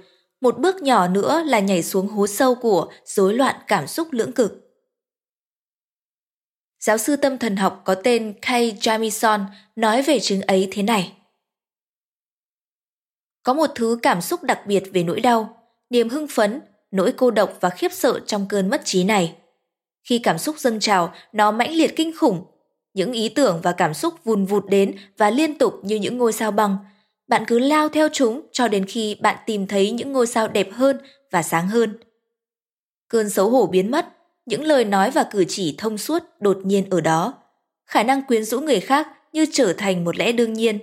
Một 0.45 0.59
bước 0.59 0.83
nhỏ 0.83 1.09
nữa 1.09 1.43
là 1.47 1.61
nhảy 1.61 1.83
xuống 1.83 2.09
hố 2.09 2.27
sâu 2.27 2.55
của 2.55 2.93
rối 3.05 3.35
loạn 3.35 3.57
cảm 3.67 3.87
xúc 3.87 4.09
lưỡng 4.11 4.33
cực. 4.33 4.53
Giáo 6.81 6.99
sư 6.99 7.17
tâm 7.17 7.39
thần 7.39 7.57
học 7.57 7.83
có 7.85 7.95
tên 7.95 8.35
Kay 8.43 8.77
Jamison 8.81 9.45
nói 9.77 10.03
về 10.03 10.21
chứng 10.21 10.41
ấy 10.41 10.69
thế 10.73 10.83
này. 10.83 11.13
Có 13.43 13.55
một 13.55 13.71
thứ 13.75 13.99
cảm 14.03 14.21
xúc 14.21 14.43
đặc 14.43 14.61
biệt 14.67 14.83
về 14.93 15.03
nỗi 15.03 15.21
đau, 15.21 15.63
niềm 15.91 16.09
hưng 16.09 16.29
phấn, 16.29 16.61
nỗi 16.91 17.15
cô 17.17 17.31
độc 17.31 17.59
và 17.61 17.71
khiếp 17.71 17.93
sợ 17.93 18.21
trong 18.27 18.47
cơn 18.49 18.71
mất 18.71 18.81
trí 18.85 19.05
này. 19.05 19.37
Khi 20.03 20.19
cảm 20.19 20.39
xúc 20.39 20.59
dâng 20.59 20.81
trào, 20.81 21.15
nó 21.33 21.53
mãnh 21.53 21.73
liệt 21.73 21.97
kinh 21.97 22.13
khủng. 22.19 22.45
Những 22.95 23.13
ý 23.13 23.29
tưởng 23.29 23.61
và 23.63 23.73
cảm 23.73 23.95
xúc 23.95 24.15
vùn 24.25 24.45
vụt 24.45 24.65
đến 24.67 24.97
và 25.19 25.31
liên 25.31 25.59
tục 25.59 25.75
như 25.83 25.97
những 25.97 26.19
ngôi 26.19 26.33
sao 26.33 26.51
băng. 26.51 26.77
Bạn 27.29 27.45
cứ 27.47 27.59
lao 27.59 27.89
theo 27.89 28.09
chúng 28.13 28.47
cho 28.53 28.69
đến 28.69 28.87
khi 28.87 29.17
bạn 29.21 29.37
tìm 29.47 29.67
thấy 29.67 29.91
những 29.91 30.13
ngôi 30.13 30.27
sao 30.27 30.49
đẹp 30.49 30.69
hơn 30.73 30.99
và 31.31 31.43
sáng 31.43 31.69
hơn. 31.69 31.99
Cơn 33.09 33.31
xấu 33.31 33.51
hổ 33.51 33.67
biến 33.67 33.91
mất, 33.91 34.07
những 34.47 34.65
lời 34.65 34.85
nói 34.85 35.11
và 35.11 35.25
cử 35.31 35.45
chỉ 35.49 35.75
thông 35.79 35.99
suốt 35.99 36.23
đột 36.41 36.59
nhiên 36.65 36.91
ở 36.91 37.01
đó. 37.01 37.35
Khả 37.87 38.03
năng 38.03 38.23
quyến 38.23 38.45
rũ 38.45 38.61
người 38.61 38.81
khác 38.81 39.09
như 39.33 39.47
trở 39.53 39.73
thành 39.73 40.05
một 40.05 40.17
lẽ 40.17 40.33
đương 40.33 40.53
nhiên. 40.53 40.79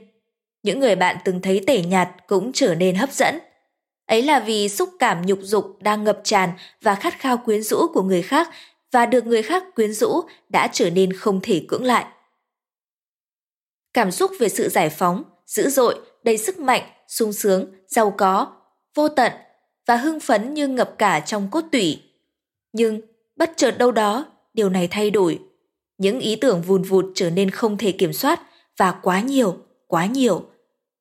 Những 0.64 0.80
người 0.80 0.96
bạn 0.96 1.18
từng 1.26 1.42
thấy 1.42 1.64
tẻ 1.68 1.84
nhạt 1.84 2.10
cũng 2.28 2.52
trở 2.54 2.76
nên 2.76 2.96
hấp 2.96 3.12
dẫn. 3.12 3.40
Ấy 4.06 4.22
là 4.22 4.40
vì 4.40 4.70
xúc 4.70 4.90
cảm 5.00 5.26
nhục 5.26 5.40
dục 5.42 5.78
đang 5.80 6.04
ngập 6.04 6.22
tràn 6.24 6.50
và 6.82 6.96
khát 6.96 7.20
khao 7.20 7.38
quyến 7.38 7.64
rũ 7.64 7.88
của 7.94 8.02
người 8.02 8.22
khác 8.22 8.50
và 8.92 9.06
được 9.06 9.26
người 9.26 9.44
khác 9.44 9.64
quyến 9.76 9.94
rũ 9.94 10.22
đã 10.50 10.68
trở 10.74 10.90
nên 10.90 11.14
không 11.14 11.40
thể 11.44 11.66
cưỡng 11.68 11.86
lại. 11.86 12.06
Cảm 13.94 14.12
xúc 14.12 14.32
về 14.40 14.50
sự 14.50 14.70
giải 14.70 14.90
phóng, 14.90 15.24
dữ 15.46 15.70
dội, 15.70 15.96
đầy 16.24 16.38
sức 16.38 16.60
mạnh, 16.60 16.84
sung 17.08 17.34
sướng, 17.34 17.74
giàu 17.88 18.14
có, 18.18 18.54
vô 18.96 19.10
tận 19.10 19.32
và 19.88 19.96
hưng 19.96 20.20
phấn 20.20 20.54
như 20.54 20.68
ngập 20.68 20.96
cả 20.98 21.20
trong 21.20 21.48
cốt 21.52 21.64
tủy. 21.72 22.02
Nhưng 22.74 23.02
bất 23.36 23.52
chợt 23.56 23.78
đâu 23.78 23.92
đó, 23.92 24.26
điều 24.54 24.70
này 24.70 24.88
thay 24.92 25.10
đổi. 25.10 25.40
Những 25.98 26.20
ý 26.20 26.36
tưởng 26.36 26.62
vùn 26.62 26.82
vụt 26.82 27.06
trở 27.16 27.30
nên 27.30 27.50
không 27.50 27.78
thể 27.78 27.92
kiểm 27.92 28.14
soát 28.14 28.42
và 28.78 28.92
quá 28.92 29.22
nhiều, 29.22 29.58
quá 29.88 30.06
nhiều. 30.06 30.46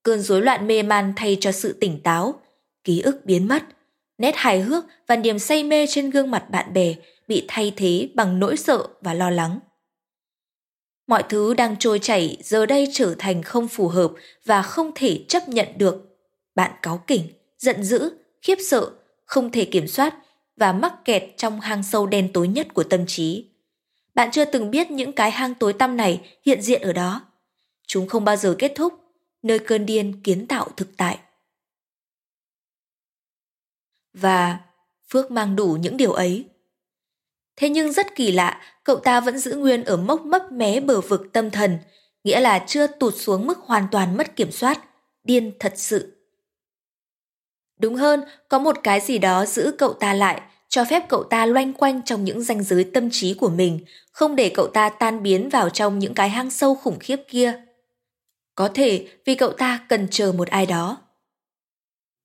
Cơn 0.03 0.21
rối 0.21 0.43
loạn 0.43 0.67
mê 0.67 0.83
man 0.83 1.13
thay 1.17 1.37
cho 1.41 1.53
sự 1.53 1.73
tỉnh 1.73 2.03
táo, 2.03 2.35
ký 2.85 3.01
ức 3.01 3.25
biến 3.25 3.49
mất, 3.49 3.63
nét 4.19 4.35
hài 4.37 4.61
hước 4.61 4.85
và 5.07 5.17
niềm 5.17 5.39
say 5.39 5.65
mê 5.65 5.87
trên 5.87 6.11
gương 6.11 6.31
mặt 6.31 6.51
bạn 6.51 6.73
bè 6.73 6.95
bị 7.29 7.45
thay 7.49 7.73
thế 7.77 8.09
bằng 8.15 8.39
nỗi 8.39 8.57
sợ 8.57 8.87
và 9.01 9.15
lo 9.15 9.31
lắng. 9.31 9.61
Mọi 11.11 11.23
thứ 11.29 11.55
đang 11.55 11.77
trôi 11.79 11.99
chảy 11.99 12.37
giờ 12.43 12.67
đây 12.67 12.89
trở 12.93 13.15
thành 13.19 13.43
không 13.43 13.69
phù 13.69 13.89
hợp 13.89 14.13
và 14.45 14.63
không 14.63 14.91
thể 14.95 15.25
chấp 15.29 15.49
nhận 15.49 15.69
được. 15.77 16.19
Bạn 16.55 16.71
cáu 16.83 17.05
kỉnh, 17.07 17.33
giận 17.59 17.85
dữ, 17.85 18.11
khiếp 18.43 18.59
sợ, 18.69 18.91
không 19.25 19.51
thể 19.53 19.65
kiểm 19.65 19.89
soát 19.89 20.15
và 20.57 20.73
mắc 20.73 20.95
kẹt 21.05 21.23
trong 21.37 21.61
hang 21.61 21.83
sâu 21.83 22.07
đen 22.07 22.33
tối 22.33 22.49
nhất 22.49 22.75
của 22.75 22.83
tâm 22.83 23.07
trí. 23.07 23.51
Bạn 24.15 24.31
chưa 24.31 24.45
từng 24.45 24.71
biết 24.71 24.91
những 24.91 25.13
cái 25.13 25.31
hang 25.31 25.55
tối 25.55 25.73
tăm 25.73 25.97
này 25.97 26.37
hiện 26.47 26.63
diện 26.63 26.83
ở 26.83 26.93
đó. 26.93 27.21
Chúng 27.87 28.09
không 28.09 28.25
bao 28.25 28.37
giờ 28.37 28.55
kết 28.59 28.73
thúc, 28.75 28.95
nơi 29.43 29.59
cơn 29.59 29.87
điên 29.87 30.23
kiến 30.23 30.47
tạo 30.47 30.69
thực 30.77 30.97
tại. 30.97 31.19
Và 34.15 34.59
Phước 35.09 35.31
mang 35.31 35.57
đủ 35.57 35.77
những 35.81 35.97
điều 35.97 36.13
ấy. 36.13 36.45
Thế 37.57 37.69
nhưng 37.69 37.93
rất 37.93 38.15
kỳ 38.15 38.33
lạ, 38.33 38.61
cậu 38.85 38.97
ta 38.97 39.21
vẫn 39.21 39.39
giữ 39.39 39.55
nguyên 39.55 39.85
ở 39.85 39.97
mốc 39.97 40.21
mấp 40.21 40.53
mé 40.53 40.81
bờ 40.81 41.01
vực 41.01 41.33
tâm 41.33 41.51
thần, 41.51 41.79
nghĩa 42.25 42.41
là 42.41 42.65
chưa 42.67 42.87
tụt 42.87 43.15
xuống 43.17 43.47
mức 43.47 43.59
hoàn 43.59 43.87
toàn 43.91 44.17
mất 44.17 44.37
kiểm 44.37 44.53
soát, 44.53 44.81
điên 45.25 45.53
thật 45.59 45.73
sự. 45.77 46.17
Đúng 47.79 47.95
hơn, 47.95 48.21
có 48.49 48.59
một 48.59 48.77
cái 48.83 49.01
gì 49.01 49.19
đó 49.19 49.47
giữ 49.47 49.73
cậu 49.79 49.93
ta 49.93 50.15
lại, 50.15 50.41
cho 50.69 50.85
phép 50.85 51.09
cậu 51.09 51.25
ta 51.25 51.47
loanh 51.47 51.73
quanh 51.73 52.03
trong 52.03 52.25
những 52.25 52.43
ranh 52.43 52.63
giới 52.63 52.85
tâm 52.85 53.09
trí 53.13 53.35
của 53.35 53.49
mình, 53.49 53.81
không 54.13 54.37
để 54.37 54.53
cậu 54.55 54.67
ta 54.67 54.89
tan 54.89 55.23
biến 55.23 55.49
vào 55.49 55.71
trong 55.71 55.99
những 55.99 56.15
cái 56.15 56.29
hang 56.29 56.51
sâu 56.51 56.75
khủng 56.75 56.99
khiếp 56.99 57.17
kia. 57.29 57.63
Có 58.55 58.71
thể 58.75 59.09
vì 59.25 59.35
cậu 59.35 59.53
ta 59.53 59.87
cần 59.89 60.09
chờ 60.11 60.33
một 60.33 60.49
ai 60.49 60.67
đó. 60.67 60.99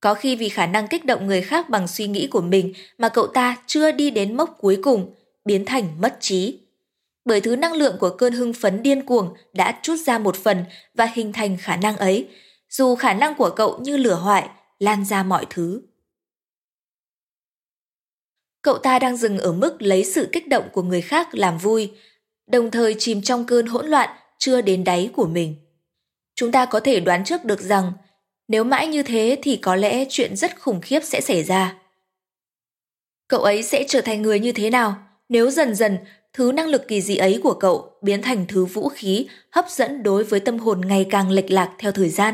Có 0.06 0.14
khi 0.14 0.36
vì 0.36 0.50
khả 0.50 0.66
năng 0.66 0.88
kích 0.88 1.06
động 1.06 1.28
người 1.28 1.42
khác 1.42 1.70
bằng 1.70 1.88
suy 1.88 2.08
nghĩ 2.08 2.28
của 2.28 2.42
mình 2.42 2.74
mà 2.98 3.10
cậu 3.10 3.28
ta 3.28 3.58
chưa 3.66 3.92
đi 3.92 4.10
đến 4.10 4.38
mốc 4.38 4.56
cuối 4.60 4.80
cùng, 4.84 5.16
biến 5.46 5.66
thành 5.66 6.02
mất 6.02 6.18
trí. 6.20 6.60
Bởi 7.26 7.42
thứ 7.42 7.56
năng 7.56 7.74
lượng 7.74 7.96
của 8.00 8.10
cơn 8.10 8.34
hưng 8.34 8.54
phấn 8.54 8.84
điên 8.84 9.06
cuồng 9.06 9.34
đã 9.54 9.80
trút 9.82 10.00
ra 10.00 10.20
một 10.20 10.36
phần 10.36 10.66
và 10.94 11.06
hình 11.06 11.34
thành 11.34 11.58
khả 11.58 11.76
năng 11.76 11.98
ấy, 11.98 12.28
dù 12.70 12.96
khả 12.96 13.14
năng 13.14 13.36
của 13.36 13.50
cậu 13.50 13.80
như 13.80 13.98
lửa 13.98 14.16
hoại, 14.16 14.50
lan 14.80 15.06
ra 15.06 15.24
mọi 15.24 15.46
thứ. 15.50 15.82
Cậu 18.62 18.78
ta 18.78 19.00
đang 19.00 19.18
dừng 19.18 19.38
ở 19.38 19.52
mức 19.52 19.82
lấy 19.82 20.04
sự 20.04 20.30
kích 20.32 20.48
động 20.48 20.70
của 20.74 20.84
người 20.84 21.02
khác 21.02 21.36
làm 21.36 21.58
vui, 21.58 21.92
đồng 22.48 22.72
thời 22.72 22.96
chìm 23.00 23.22
trong 23.22 23.46
cơn 23.46 23.66
hỗn 23.66 23.86
loạn 23.86 24.10
chưa 24.38 24.62
đến 24.62 24.84
đáy 24.84 25.10
của 25.16 25.28
mình. 25.28 25.56
Chúng 26.36 26.52
ta 26.52 26.66
có 26.66 26.80
thể 26.80 27.00
đoán 27.00 27.24
trước 27.24 27.46
được 27.46 27.62
rằng 27.62 27.92
nếu 28.48 28.64
mãi 28.64 28.88
như 28.88 29.04
thế 29.04 29.38
thì 29.42 29.58
có 29.58 29.76
lẽ 29.76 30.06
chuyện 30.10 30.36
rất 30.36 30.60
khủng 30.60 30.82
khiếp 30.82 31.00
sẽ 31.04 31.22
xảy 31.22 31.44
ra. 31.44 31.76
Cậu 33.28 33.42
ấy 33.42 33.64
sẽ 33.64 33.84
trở 33.88 34.02
thành 34.02 34.22
người 34.22 34.40
như 34.40 34.52
thế 34.52 34.70
nào 34.70 34.96
nếu 35.30 35.52
dần 35.52 35.76
dần 35.76 35.98
thứ 36.34 36.52
năng 36.52 36.68
lực 36.68 36.88
kỳ 36.88 37.02
dị 37.02 37.16
ấy 37.16 37.40
của 37.44 37.54
cậu 37.54 37.92
biến 38.02 38.22
thành 38.22 38.46
thứ 38.48 38.66
vũ 38.66 38.90
khí 38.90 39.28
hấp 39.52 39.66
dẫn 39.70 40.04
đối 40.04 40.24
với 40.24 40.40
tâm 40.40 40.60
hồn 40.60 40.82
ngày 40.88 41.06
càng 41.10 41.32
lệch 41.32 41.52
lạc 41.52 41.72
theo 41.80 41.92
thời 41.92 42.10
gian? 42.10 42.34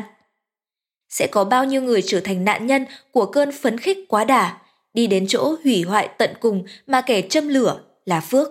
Sẽ 1.08 1.26
có 1.30 1.44
bao 1.44 1.64
nhiêu 1.64 1.82
người 1.82 2.02
trở 2.02 2.20
thành 2.20 2.44
nạn 2.44 2.66
nhân 2.66 2.84
của 3.12 3.26
cơn 3.26 3.52
phấn 3.52 3.78
khích 3.78 3.98
quá 4.08 4.24
đà, 4.24 4.58
đi 4.94 5.06
đến 5.06 5.26
chỗ 5.28 5.56
hủy 5.64 5.82
hoại 5.82 6.08
tận 6.18 6.30
cùng 6.40 6.64
mà 6.86 7.00
kẻ 7.00 7.22
châm 7.22 7.48
lửa 7.48 7.80
là 8.04 8.20
Phước. 8.20 8.48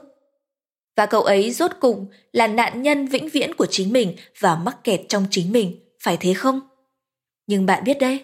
Và 0.96 1.06
cậu 1.06 1.22
ấy 1.22 1.52
rốt 1.52 1.72
cùng 1.80 2.06
là 2.34 2.48
nạn 2.48 2.82
nhân 2.82 3.08
vĩnh 3.08 3.30
viễn 3.30 3.56
của 3.56 3.66
chính 3.66 3.94
mình 3.94 4.16
và 4.40 4.56
mắc 4.56 4.84
kẹt 4.84 5.02
trong 5.08 5.26
chính 5.30 5.52
mình, 5.52 5.80
phải 6.00 6.18
thế 6.18 6.34
không? 6.34 6.71
Nhưng 7.52 7.66
bạn 7.66 7.84
biết 7.84 8.00
đấy, 8.00 8.24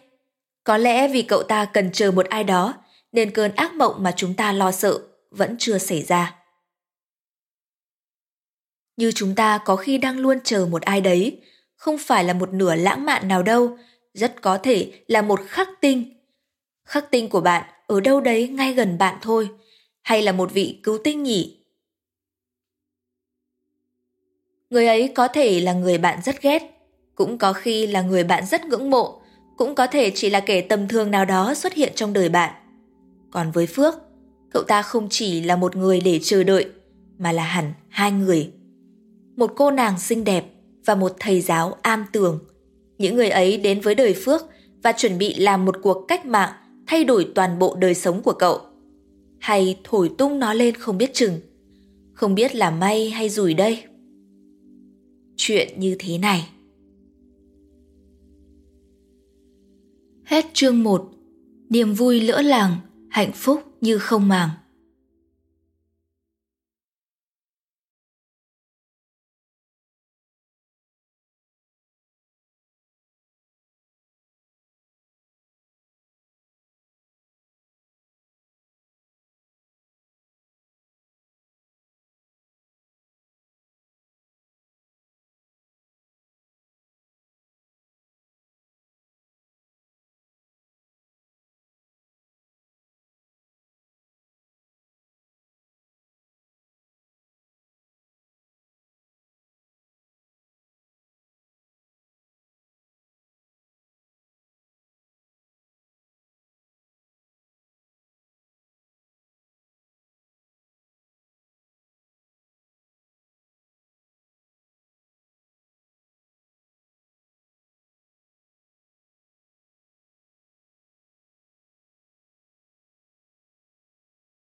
có 0.63 0.77
lẽ 0.77 1.07
vì 1.07 1.21
cậu 1.21 1.43
ta 1.43 1.65
cần 1.65 1.91
chờ 1.91 2.11
một 2.11 2.25
ai 2.25 2.43
đó 2.43 2.73
nên 3.11 3.31
cơn 3.31 3.55
ác 3.55 3.73
mộng 3.73 4.03
mà 4.03 4.13
chúng 4.15 4.33
ta 4.33 4.51
lo 4.51 4.71
sợ 4.71 4.99
vẫn 5.31 5.55
chưa 5.59 5.77
xảy 5.77 6.01
ra. 6.01 6.35
Như 8.97 9.11
chúng 9.15 9.35
ta 9.35 9.57
có 9.65 9.75
khi 9.75 9.97
đang 9.97 10.17
luôn 10.17 10.39
chờ 10.43 10.67
một 10.71 10.81
ai 10.81 11.01
đấy, 11.01 11.41
không 11.75 11.97
phải 11.97 12.23
là 12.23 12.33
một 12.33 12.53
nửa 12.53 12.75
lãng 12.75 13.05
mạn 13.05 13.27
nào 13.27 13.43
đâu, 13.43 13.77
rất 14.13 14.41
có 14.41 14.57
thể 14.57 14.91
là 15.07 15.21
một 15.21 15.39
khắc 15.47 15.69
tinh. 15.81 16.23
Khắc 16.85 17.11
tinh 17.11 17.29
của 17.29 17.41
bạn 17.41 17.69
ở 17.87 17.99
đâu 17.99 18.21
đấy 18.21 18.47
ngay 18.47 18.73
gần 18.73 18.97
bạn 18.97 19.17
thôi, 19.21 19.49
hay 20.01 20.21
là 20.21 20.31
một 20.31 20.51
vị 20.53 20.79
cứu 20.83 20.97
tinh 21.03 21.23
nhỉ? 21.23 21.65
Người 24.69 24.87
ấy 24.87 25.11
có 25.15 25.27
thể 25.27 25.59
là 25.59 25.73
người 25.73 25.97
bạn 25.97 26.19
rất 26.23 26.41
ghét, 26.41 26.76
cũng 27.17 27.37
có 27.37 27.53
khi 27.53 27.87
là 27.87 28.01
người 28.01 28.23
bạn 28.23 28.45
rất 28.45 28.65
ngưỡng 28.65 28.89
mộ, 28.89 29.21
cũng 29.57 29.75
có 29.75 29.87
thể 29.87 30.11
chỉ 30.15 30.29
là 30.29 30.39
kẻ 30.39 30.61
tầm 30.61 30.87
thường 30.87 31.11
nào 31.11 31.25
đó 31.25 31.53
xuất 31.53 31.73
hiện 31.73 31.91
trong 31.95 32.13
đời 32.13 32.29
bạn. 32.29 32.53
Còn 33.31 33.51
với 33.51 33.67
Phước, 33.67 33.95
cậu 34.51 34.63
ta 34.63 34.81
không 34.81 35.07
chỉ 35.09 35.41
là 35.41 35.55
một 35.55 35.75
người 35.75 36.01
để 36.01 36.19
chờ 36.23 36.43
đợi, 36.43 36.65
mà 37.17 37.31
là 37.31 37.43
hẳn 37.43 37.73
hai 37.89 38.11
người. 38.11 38.51
Một 39.35 39.53
cô 39.55 39.71
nàng 39.71 39.99
xinh 39.99 40.23
đẹp 40.23 40.45
và 40.85 40.95
một 40.95 41.15
thầy 41.19 41.41
giáo 41.41 41.77
am 41.81 42.05
tường. 42.11 42.39
Những 42.97 43.15
người 43.15 43.29
ấy 43.29 43.57
đến 43.57 43.81
với 43.81 43.95
đời 43.95 44.13
Phước 44.13 44.41
và 44.83 44.91
chuẩn 44.91 45.17
bị 45.17 45.33
làm 45.33 45.65
một 45.65 45.75
cuộc 45.81 46.05
cách 46.07 46.25
mạng 46.25 46.49
thay 46.87 47.03
đổi 47.03 47.27
toàn 47.35 47.59
bộ 47.59 47.75
đời 47.75 47.93
sống 47.93 48.21
của 48.21 48.33
cậu. 48.33 48.61
Hay 49.39 49.79
thổi 49.83 50.11
tung 50.17 50.39
nó 50.39 50.53
lên 50.53 50.75
không 50.75 50.97
biết 50.97 51.13
chừng. 51.13 51.39
Không 52.13 52.35
biết 52.35 52.55
là 52.55 52.71
may 52.71 53.09
hay 53.09 53.29
rủi 53.29 53.53
đây. 53.53 53.83
Chuyện 55.35 55.79
như 55.79 55.95
thế 55.99 56.17
này. 56.17 56.47
Hết 60.27 60.45
chương 60.53 60.83
1 60.83 61.09
Niềm 61.69 61.93
vui 61.93 62.21
lỡ 62.21 62.41
làng, 62.41 62.75
hạnh 63.09 63.31
phúc 63.31 63.63
như 63.81 63.97
không 63.97 64.27
màng. 64.27 64.49